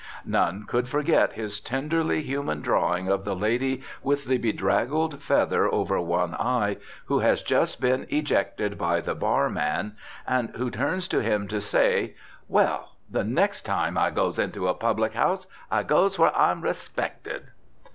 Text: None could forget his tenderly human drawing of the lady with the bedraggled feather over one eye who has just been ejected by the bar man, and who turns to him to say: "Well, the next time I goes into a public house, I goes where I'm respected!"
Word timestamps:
None 0.25 0.63
could 0.65 0.89
forget 0.89 1.33
his 1.33 1.59
tenderly 1.59 2.23
human 2.23 2.63
drawing 2.63 3.07
of 3.07 3.23
the 3.23 3.35
lady 3.35 3.83
with 4.01 4.25
the 4.25 4.39
bedraggled 4.39 5.21
feather 5.21 5.71
over 5.71 6.01
one 6.01 6.33
eye 6.33 6.77
who 7.05 7.19
has 7.19 7.43
just 7.43 7.79
been 7.79 8.07
ejected 8.09 8.79
by 8.79 8.99
the 8.99 9.13
bar 9.13 9.47
man, 9.47 9.95
and 10.27 10.49
who 10.55 10.71
turns 10.71 11.07
to 11.09 11.19
him 11.21 11.47
to 11.49 11.61
say: 11.61 12.15
"Well, 12.47 12.95
the 13.11 13.23
next 13.23 13.61
time 13.61 13.95
I 13.95 14.09
goes 14.09 14.39
into 14.39 14.67
a 14.67 14.73
public 14.73 15.13
house, 15.13 15.45
I 15.69 15.83
goes 15.83 16.17
where 16.17 16.35
I'm 16.35 16.61
respected!" 16.61 17.51